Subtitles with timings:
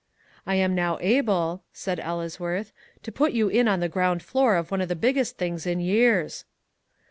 [0.47, 4.71] "I am now able," said Ellesworth, "to put you in on the ground floor of
[4.71, 6.43] one of the biggest things in years."